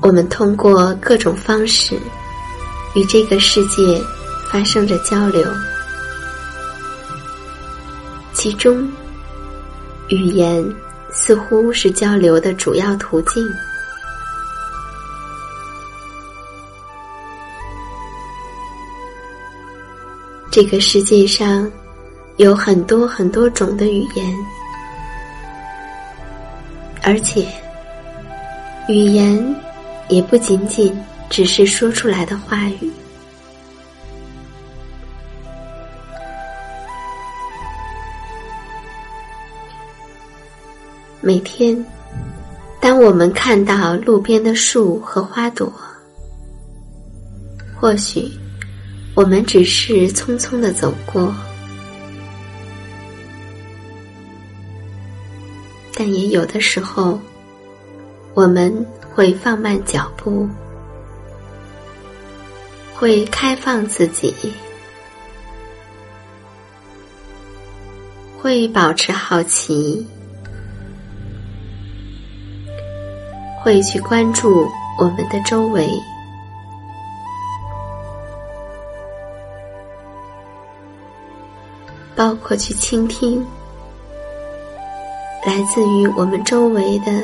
[0.00, 1.94] 我们通过各种方式
[2.94, 4.00] 与这个世界
[4.50, 5.44] 发生着交流，
[8.32, 8.90] 其中
[10.08, 10.64] 语言
[11.10, 13.46] 似乎是交流的主要途径。
[20.50, 21.70] 这个世界上
[22.36, 24.34] 有很多很多种的语言，
[27.02, 27.46] 而且
[28.88, 29.54] 语言。
[30.08, 30.96] 也不仅仅
[31.28, 32.90] 只是说出来的话语。
[41.20, 41.84] 每天，
[42.80, 45.70] 当我们看到路边的树和花朵，
[47.78, 48.30] 或许
[49.14, 51.34] 我们只是匆匆的走过，
[55.92, 57.20] 但也有的时候，
[58.38, 58.86] 我们。
[59.18, 60.48] 会放慢脚步，
[62.94, 64.32] 会开放自己，
[68.40, 70.06] 会保持好奇，
[73.60, 74.68] 会去关注
[75.00, 75.90] 我们的周围，
[82.14, 83.44] 包括去倾听
[85.44, 87.20] 来自于我们周围的。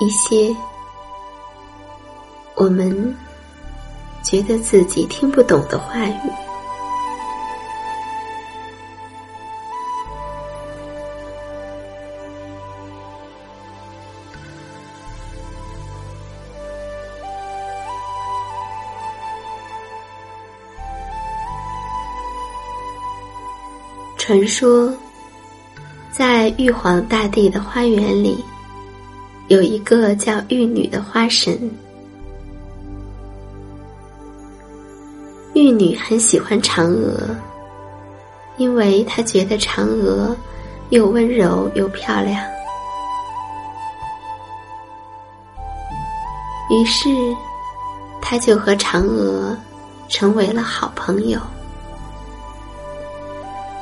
[0.00, 0.54] 一些
[2.54, 3.16] 我们
[4.22, 6.30] 觉得自己听不懂的话语，
[24.16, 24.92] 传说
[26.12, 28.44] 在玉皇大帝的花园里。
[29.48, 31.58] 有一个叫玉女的花神，
[35.54, 37.34] 玉女很喜欢嫦娥，
[38.58, 40.36] 因为她觉得嫦娥
[40.90, 42.44] 又温柔又漂亮。
[46.70, 47.08] 于是，
[48.20, 49.56] 她就和嫦娥
[50.10, 51.40] 成为了好朋友，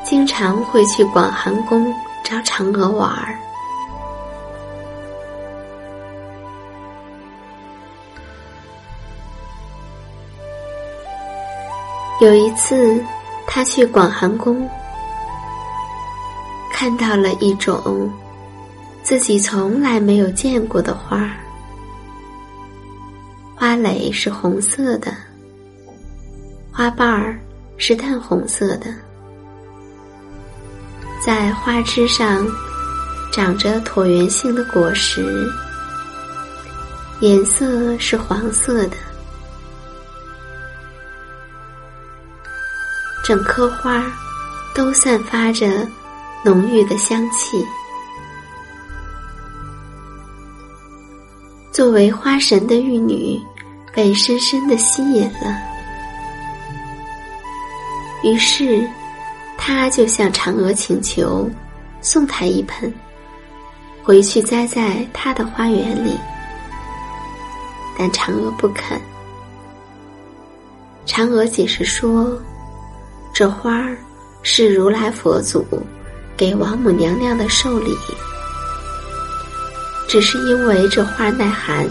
[0.04, 1.92] 经常会去广寒宫
[2.22, 3.36] 找嫦娥玩儿。
[12.18, 12.98] 有一次，
[13.46, 14.66] 他去广寒宫，
[16.72, 18.10] 看到了一种
[19.02, 21.30] 自己从来没有见过的花，
[23.54, 25.12] 花蕾是红色的，
[26.72, 27.38] 花瓣儿
[27.76, 28.86] 是淡红色的，
[31.22, 32.46] 在花枝上
[33.30, 35.46] 长着椭圆形的果实，
[37.20, 38.96] 颜色是黄色的。
[43.26, 44.06] 整棵花
[44.72, 45.84] 都散发着
[46.44, 47.66] 浓郁的香气。
[51.72, 53.36] 作为花神的玉女，
[53.92, 55.58] 被深深的吸引了。
[58.22, 58.88] 于是，
[59.58, 61.50] 她就向嫦娥请求，
[62.00, 62.94] 送她一盆，
[64.04, 66.16] 回去栽在她的花园里。
[67.98, 69.00] 但嫦娥不肯。
[71.04, 72.40] 嫦娥解释说。
[73.38, 73.94] 这花儿
[74.42, 75.62] 是如来佛祖
[76.38, 77.94] 给王母娘娘的寿礼，
[80.08, 81.86] 只是因为这花耐寒，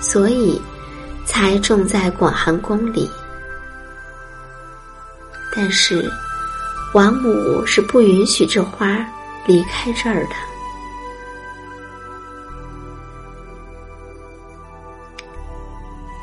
[0.00, 0.62] 所以
[1.26, 3.10] 才种在广寒宫里。
[5.52, 6.08] 但是
[6.92, 9.04] 王母是不允许这花
[9.46, 10.36] 离开这儿的。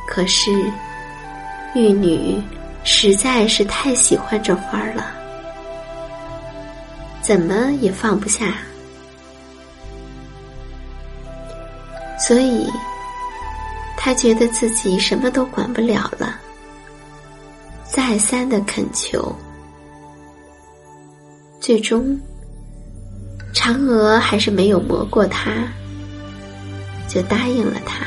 [0.08, 0.50] 可是
[1.76, 2.42] 玉女。
[2.84, 5.06] 实在是太喜欢这花了，
[7.22, 8.56] 怎么也放不下，
[12.20, 12.68] 所以
[13.96, 16.40] 他觉得自己什么都管不了了，
[17.84, 19.36] 再三的恳求，
[21.60, 22.20] 最终
[23.54, 25.52] 嫦娥还是没有磨过他，
[27.08, 28.06] 就答应了他。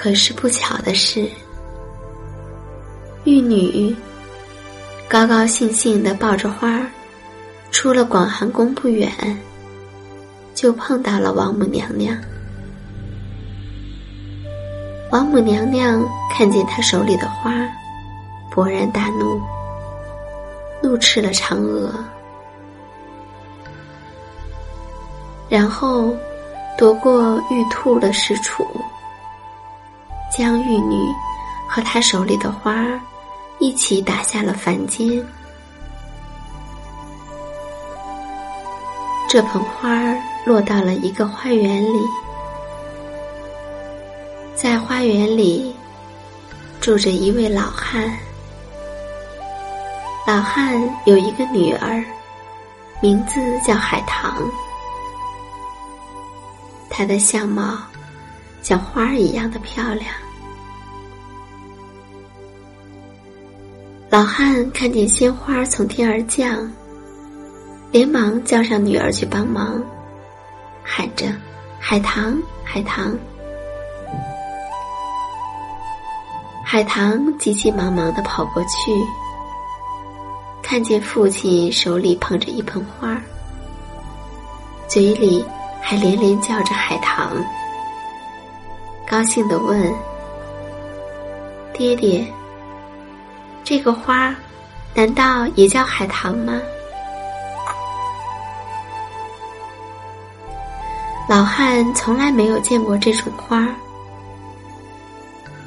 [0.00, 1.28] 可是不巧的是，
[3.24, 3.96] 玉女
[5.08, 6.86] 高高兴兴的抱着花儿，
[7.72, 9.10] 出了广寒宫不远，
[10.54, 12.16] 就碰到了王母娘娘。
[15.10, 16.00] 王母娘娘
[16.32, 17.50] 看见她手里的花，
[18.54, 19.42] 勃然大怒，
[20.80, 21.92] 怒斥了嫦娥，
[25.48, 26.14] 然后
[26.78, 28.64] 夺过玉兔的石杵。
[30.38, 31.12] 将玉女
[31.66, 33.00] 和她手里的花儿
[33.58, 35.20] 一起打下了凡间。
[39.28, 41.98] 这盆花儿落到了一个花园里，
[44.54, 45.74] 在花园里
[46.80, 48.08] 住着一位老汉。
[50.24, 52.04] 老汉有一个女儿，
[53.02, 54.32] 名字叫海棠，
[56.88, 57.76] 她的相貌
[58.62, 60.06] 像花儿一样的漂亮。
[64.10, 66.66] 老汉看见鲜花从天而降，
[67.92, 69.82] 连忙叫上女儿去帮忙，
[70.82, 71.26] 喊着
[71.78, 72.34] ：“海棠，
[72.64, 73.14] 海棠！”
[76.64, 78.92] 海棠急急忙忙的跑过去，
[80.62, 83.20] 看见父亲手里捧着一盆花，
[84.88, 85.44] 嘴里
[85.82, 87.30] 还连连叫着“海棠”，
[89.06, 89.92] 高兴的问
[91.76, 92.26] ：“爹爹。”
[93.68, 94.34] 这个花，
[94.94, 96.58] 难道也叫海棠吗？
[101.28, 103.68] 老汉从来没有见过这种花，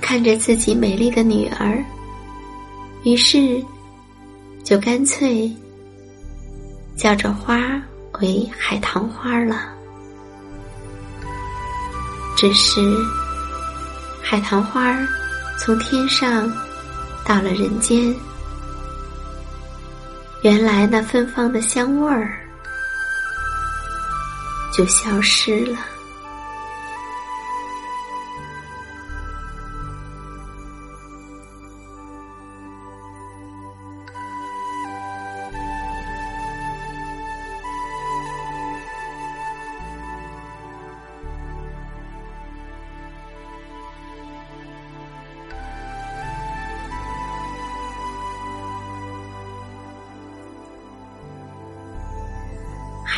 [0.02, 1.78] 看着自己美丽的女儿，
[3.04, 3.64] 于是
[4.64, 5.56] 就干脆
[6.98, 7.62] 叫这花
[8.20, 9.70] 为海棠花了。
[12.36, 12.82] 只是
[14.24, 14.98] 海棠花
[15.60, 16.52] 从天上。
[17.26, 18.14] 到了人间，
[20.42, 22.38] 原来那芬芳的香味儿
[24.74, 25.78] 就消失了。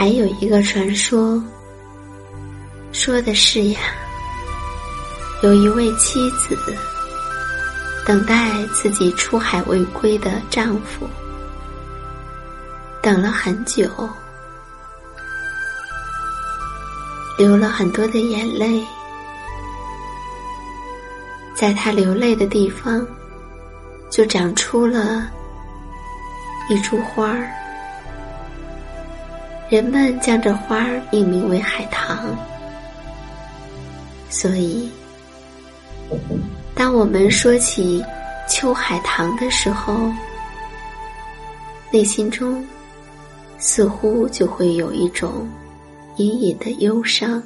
[0.03, 1.41] 还有一个传说，
[2.91, 3.79] 说的是呀，
[5.41, 6.57] 有一位妻子
[8.05, 11.07] 等待自己出海未归的丈夫，
[13.01, 13.89] 等了很久，
[17.38, 18.86] 流了很多的眼泪，
[21.55, 23.07] 在她流泪的地方，
[24.10, 25.31] 就长出了
[26.69, 27.50] 一株花儿，
[29.74, 32.38] 人们将这花儿命名为海棠，
[34.30, 34.88] 所以。
[36.75, 38.06] 当我们说起
[38.48, 40.13] 秋海棠的时候，
[41.92, 42.63] 内心中
[43.58, 45.50] 似乎就会有一种
[46.18, 47.42] 隐隐的忧伤。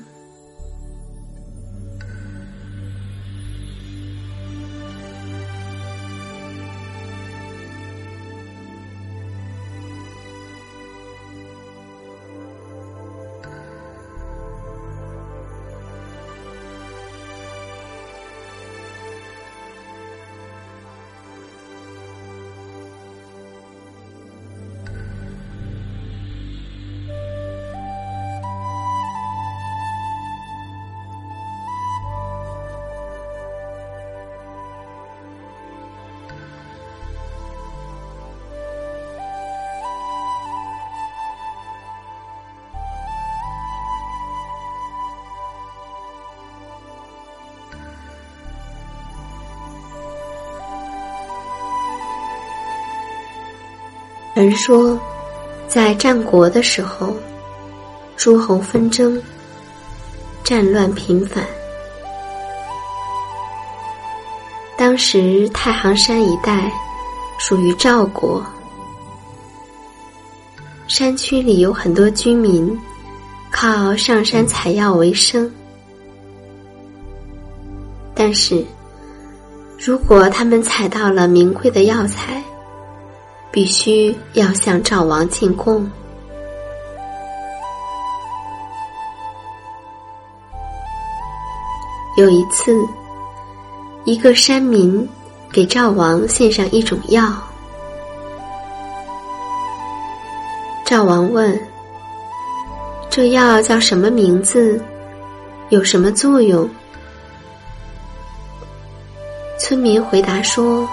[54.38, 54.96] 传说，
[55.68, 57.12] 在战国的时候，
[58.16, 59.20] 诸侯纷争，
[60.44, 61.44] 战乱频繁。
[64.78, 66.72] 当时太行山一带
[67.40, 68.46] 属于赵国，
[70.88, 72.80] 山区里有很多居民
[73.50, 75.52] 靠上山采药为生。
[78.14, 78.64] 但是，
[79.80, 82.40] 如果他们采到了名贵的药材，
[83.52, 85.90] 必须要向赵王进贡。
[92.18, 92.76] 有一次，
[94.04, 95.08] 一个山民
[95.52, 97.32] 给赵王献上一种药，
[100.84, 101.60] 赵王问
[103.10, 104.82] ：“这药叫什么名字？
[105.70, 106.68] 有什么作用？”
[109.60, 110.88] 村民回答说。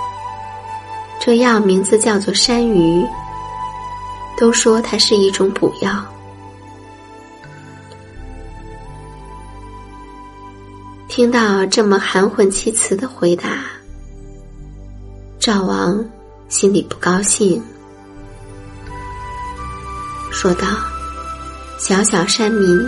[1.25, 3.03] 这药名字叫做山芋，
[4.37, 6.05] 都说它是一种补药。
[11.09, 13.65] 听到这么含混其辞的回答，
[15.39, 16.05] 赵王
[16.51, 17.63] 心里不高兴，
[20.31, 20.67] 说道
[21.81, 22.87] ：“小小山民，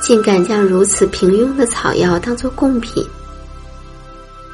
[0.00, 3.06] 竟敢将如此平庸的草药当做贡品，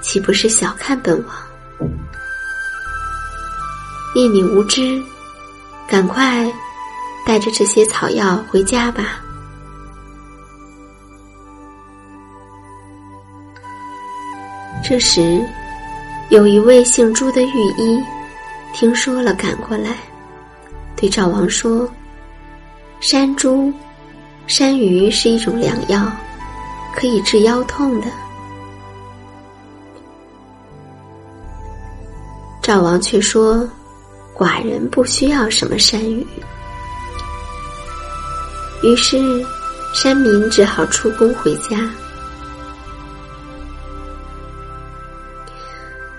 [0.02, 1.34] 岂不是小看本王？”
[4.18, 5.00] 念你无知，
[5.86, 6.44] 赶快
[7.24, 9.20] 带着这些草药回家吧。
[14.82, 15.40] 这时，
[16.30, 18.02] 有一位姓朱的御医
[18.74, 19.94] 听说了，赶过来，
[20.96, 21.88] 对赵王说
[22.98, 23.72] ：“山猪、
[24.48, 26.10] 山芋是一种良药，
[26.92, 28.08] 可以治腰痛的。”
[32.60, 33.64] 赵王却说。
[34.38, 36.24] 寡人不需要什么山芋，
[38.84, 39.18] 于是
[39.92, 41.90] 山民只好出宫回家。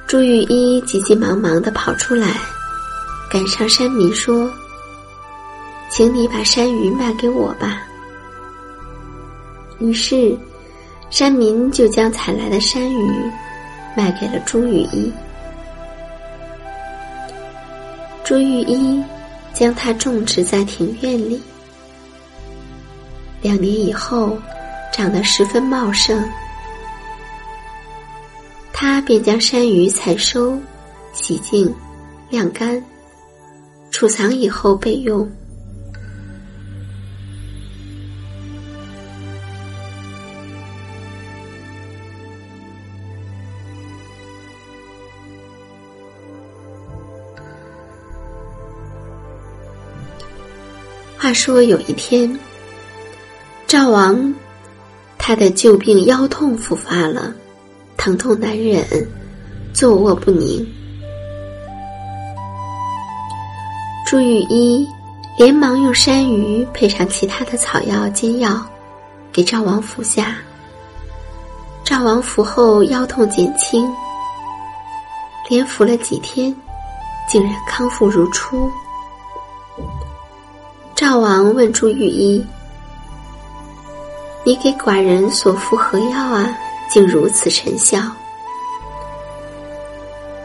[0.05, 2.27] 朱玉一急急忙忙的跑出来，
[3.31, 4.51] 赶上山民说
[5.89, 7.83] ：“请你把山芋卖给我吧。”
[9.79, 10.37] 于是
[11.09, 13.31] 山民就将采来的山芋
[13.95, 15.09] 卖给了朱玉一。
[18.29, 19.03] 朱玉一
[19.55, 21.41] 将它种植在庭院里，
[23.41, 24.37] 两年以后，
[24.93, 26.23] 长得十分茂盛。
[28.71, 30.55] 他便将山芋采收、
[31.11, 31.73] 洗净、
[32.29, 32.79] 晾干，
[33.89, 35.27] 储藏以后备用。
[51.29, 52.39] 话说有一天，
[53.67, 54.33] 赵王
[55.19, 57.31] 他的旧病腰痛复发了，
[57.97, 58.83] 疼痛难忍，
[59.71, 60.67] 坐卧不宁。
[64.07, 64.89] 朱玉一
[65.37, 68.65] 连忙用山芋配上其他的草药煎药，
[69.31, 70.35] 给赵王服下。
[71.83, 73.87] 赵王服后腰痛减轻，
[75.47, 76.51] 连服了几天，
[77.29, 78.67] 竟然康复如初。
[80.99, 82.45] 赵王问朱御医
[84.43, 86.53] ：“你给寡人所服何药啊？
[86.89, 88.01] 竟如此成效？”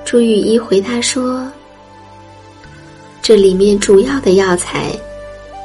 [0.06, 1.50] 朱御医回答说
[3.20, 4.96] ：“这里面主要的药材，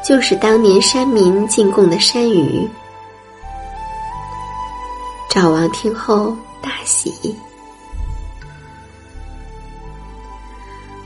[0.03, 2.67] 就是当年山民进贡的山芋。”
[5.29, 7.13] 赵王听后大喜。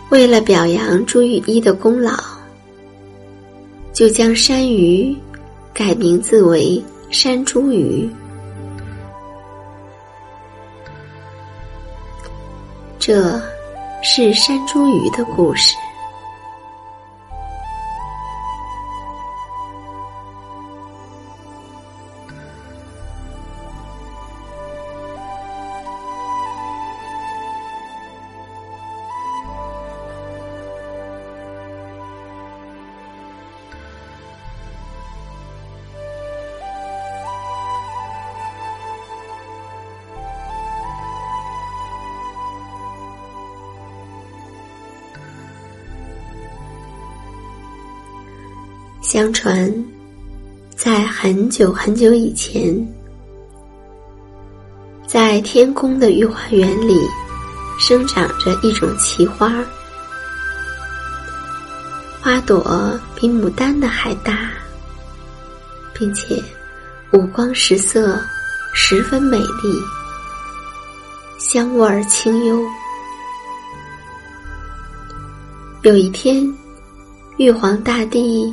[0.07, 2.13] 为了表扬朱玉一的功劳，
[3.93, 5.15] 就将山鱼
[5.71, 8.09] 改名字为山茱萸。
[12.97, 13.39] 这
[14.01, 15.75] 是山茱萸的故事。
[49.13, 49.71] 相传，
[50.75, 52.75] 在很久很久以前，
[55.05, 56.99] 在天宫的御花园里，
[57.77, 59.53] 生长着一种奇花，
[62.23, 64.49] 花朵比牡丹的还大，
[65.93, 66.43] 并且
[67.11, 68.19] 五光十色，
[68.73, 69.79] 十分美丽，
[71.37, 72.59] 香味儿清幽。
[75.83, 76.51] 有一天，
[77.37, 78.51] 玉皇大帝。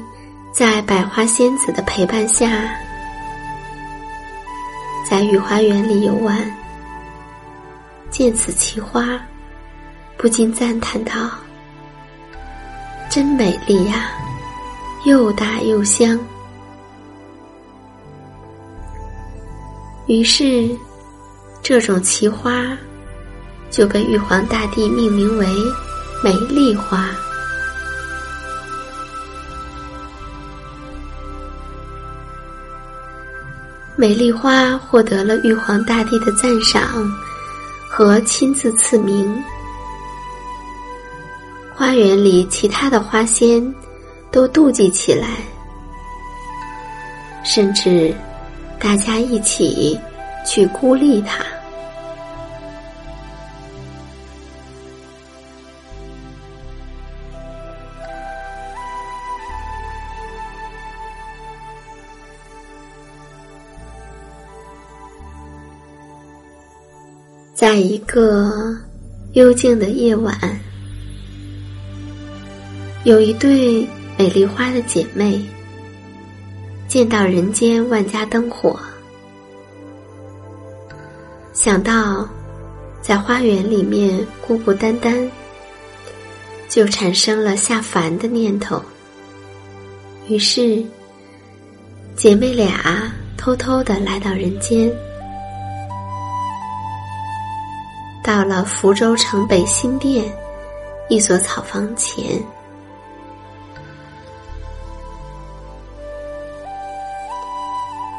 [0.52, 2.74] 在百花仙子的陪伴下，
[5.08, 6.38] 在御花园里游玩，
[8.10, 9.18] 见此奇花，
[10.16, 11.12] 不禁赞叹道
[13.08, 14.10] ：“真美丽呀，
[15.04, 16.18] 又大又香。”
[20.06, 20.76] 于是，
[21.62, 22.76] 这种奇花
[23.70, 25.46] 就被玉皇大帝命名为
[26.24, 27.08] “美丽花”。
[34.00, 37.06] 美丽花获得了玉皇大帝的赞赏
[37.86, 39.30] 和亲自赐名，
[41.74, 43.62] 花园里其他的花仙
[44.30, 45.28] 都妒忌起来，
[47.44, 48.14] 甚至
[48.78, 50.00] 大家一起
[50.46, 51.44] 去孤立他。
[67.60, 68.74] 在一个
[69.34, 70.34] 幽静的夜晚，
[73.04, 75.38] 有一对美丽花的姐妹，
[76.88, 78.80] 见到人间万家灯火，
[81.52, 82.26] 想到
[83.02, 85.30] 在花园里面孤孤单单，
[86.66, 88.82] 就产生了下凡的念头。
[90.28, 90.82] 于是，
[92.16, 94.90] 姐妹俩偷偷的来到人间。
[98.30, 100.24] 到了福州城北新店
[101.08, 102.40] 一所草房前，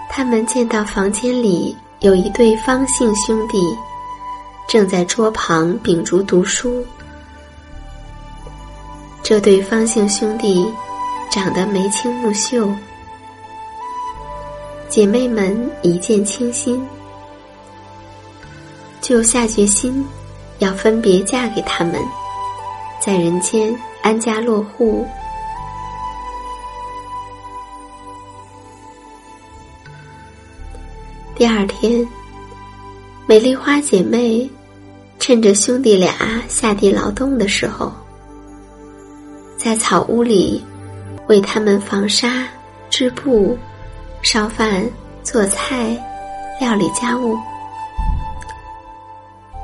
[0.09, 3.57] 他们见到房间里有一对方姓兄弟，
[4.67, 6.85] 正在桌旁秉烛读书。
[9.23, 10.69] 这对方姓兄弟
[11.31, 12.69] 长得眉清目秀，
[14.89, 16.85] 姐妹们一见倾心。
[19.01, 20.05] 就下决心，
[20.59, 21.95] 要分别嫁给他们，
[23.03, 25.05] 在人间安家落户。
[31.35, 32.07] 第二天，
[33.25, 34.47] 美丽花姐妹
[35.17, 36.13] 趁着兄弟俩
[36.47, 37.91] 下地劳动的时候，
[39.57, 40.63] 在草屋里
[41.27, 42.47] 为他们纺纱、
[42.91, 43.57] 织布、
[44.21, 44.87] 烧饭、
[45.23, 45.97] 做菜、
[46.59, 47.35] 料理家务。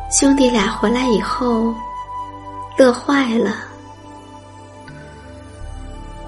[0.10, 1.76] 兄弟俩回来以后，
[2.78, 3.56] 乐坏了。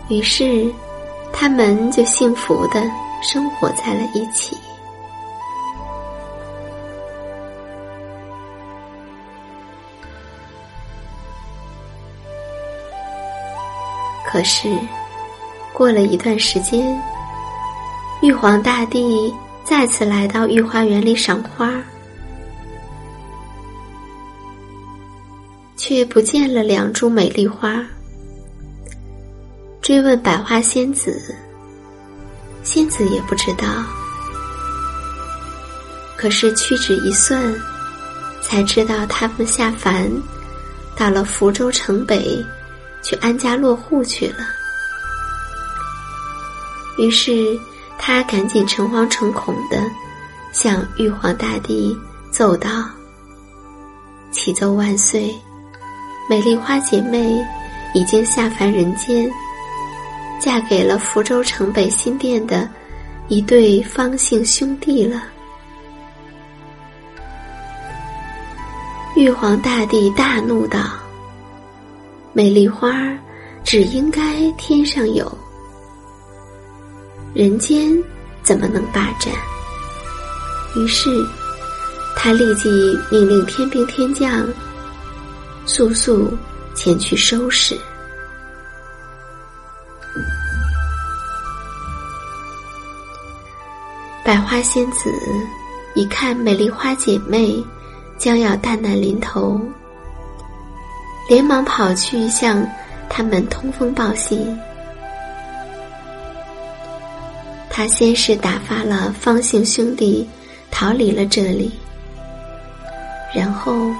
[0.09, 0.69] 于是，
[1.31, 2.83] 他们就幸福的
[3.21, 4.57] 生活在了一起。
[14.25, 14.69] 可是，
[15.73, 17.01] 过了一段时间，
[18.21, 21.71] 玉皇大帝再次来到御花园里赏花。
[25.89, 27.83] 却不见了两株美丽花。
[29.81, 31.33] 追问百花仙子，
[32.63, 33.65] 仙子也不知道。
[36.15, 37.41] 可是屈指一算，
[38.39, 40.07] 才知道他们下凡，
[40.95, 42.45] 到了福州城北，
[43.01, 44.45] 去安家落户去了。
[46.99, 47.59] 于是
[47.97, 49.81] 他赶紧诚惶诚恐的
[50.51, 51.97] 向玉皇大帝
[52.29, 52.69] 奏道
[54.29, 55.33] ：“启奏万岁，
[56.29, 57.43] 美丽花姐妹
[57.95, 59.27] 已经下凡人间，
[60.39, 62.69] 嫁给了福州城北新店的
[63.29, 65.23] 一对方姓兄弟了。”
[69.17, 70.91] 玉皇大帝大怒道
[72.31, 72.93] ：“美丽花
[73.63, 75.35] 只应该天上有。”
[77.33, 77.91] 人间
[78.43, 79.33] 怎么能霸占？
[80.75, 81.09] 于是，
[82.15, 82.69] 他立即
[83.09, 84.47] 命令天兵天将
[85.71, 86.35] 速速
[86.73, 87.77] 前去收拾。
[94.25, 95.11] 百花仙子
[95.93, 97.63] 一看美丽花姐妹
[98.17, 99.61] 将要大难临头，
[101.29, 102.67] 连忙跑去向
[103.07, 104.59] 他们通风报信。
[107.69, 110.27] 他先是打发了方姓兄弟
[110.71, 111.71] 逃离了这里，
[113.35, 113.91] 然后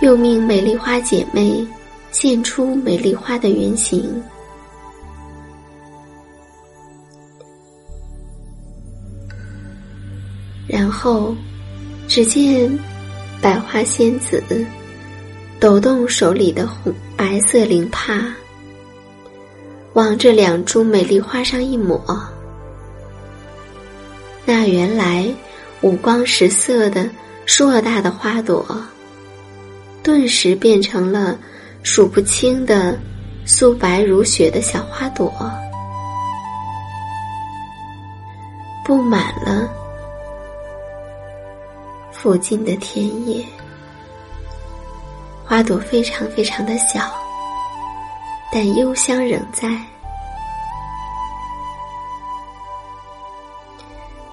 [0.00, 1.66] 又命美丽花姐妹
[2.12, 4.22] 现出美丽花的原形，
[10.66, 11.34] 然后
[12.06, 12.70] 只见
[13.40, 14.42] 百花仙子
[15.58, 18.32] 抖动手里的红白色绫帕，
[19.94, 22.00] 往这两株美丽花上一抹。
[24.46, 25.28] 那原来
[25.80, 27.10] 五光十色的
[27.44, 28.64] 硕大的花朵，
[30.02, 31.38] 顿时变成了
[31.82, 32.98] 数不清的
[33.44, 35.32] 素白如雪的小花朵，
[38.84, 39.68] 布满了
[42.10, 43.44] 附近的田野。
[45.44, 47.10] 花朵非常非常的小，
[48.52, 49.68] 但幽香仍在。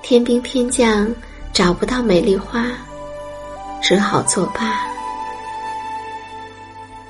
[0.02, 1.08] 天兵天将
[1.52, 2.66] 找不到美丽花，
[3.82, 4.95] 只好作罢。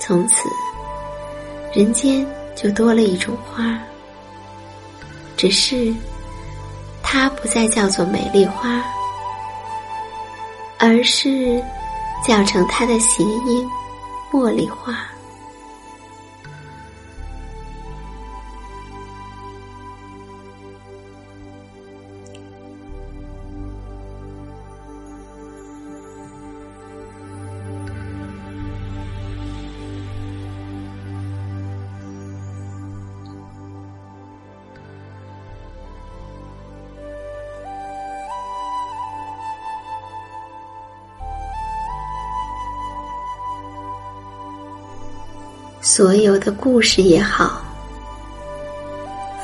[0.07, 0.47] 从此，
[1.73, 2.23] 人间
[2.55, 3.75] 就多了一种花，
[5.35, 5.91] 只是
[7.01, 8.83] 它不再叫做美丽花，
[10.77, 11.59] 而是
[12.23, 13.67] 叫成它的谐音——
[14.31, 14.95] 茉莉花。
[45.95, 47.61] 所有的故事也好，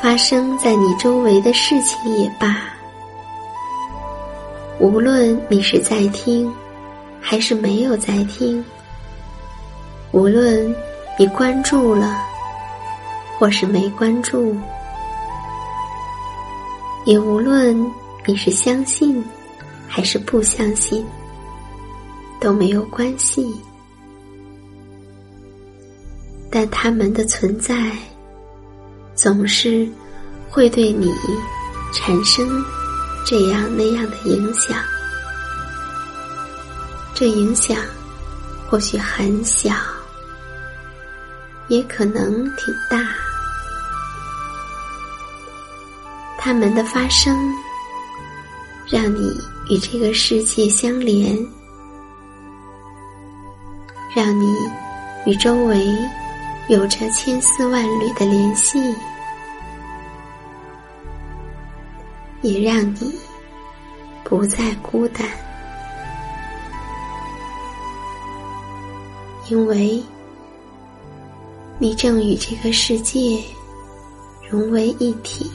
[0.02, 2.58] 发生在你周围的事情也罢，
[4.78, 6.54] 无论你是在听，
[7.22, 8.62] 还是没有在听，
[10.12, 10.76] 无论
[11.18, 12.22] 你关注了，
[13.40, 14.54] 或是没关注，
[17.06, 17.74] 也无论
[18.26, 19.24] 你是相信，
[19.88, 21.08] 还是不相信，
[22.42, 23.56] 都没有关系。
[26.54, 27.74] 但他们的存在，
[29.16, 29.88] 总是
[30.50, 31.10] 会对你
[31.94, 32.62] 产生
[33.26, 34.78] 这样那样的影响。
[37.16, 37.78] 这影响
[38.70, 39.74] 或许很小，
[41.70, 43.16] 也可能挺大。
[46.38, 47.38] 他们的发生，
[48.90, 51.34] 让你与这个世界相连，
[54.14, 54.54] 让你
[55.26, 55.88] 与周围。
[56.72, 58.80] 有着千丝万缕的联系，
[62.42, 63.14] 也让你
[64.24, 65.28] 不再孤单，
[69.50, 70.02] 因为
[71.78, 73.44] 你正与这个世界
[74.50, 75.52] 融为一体。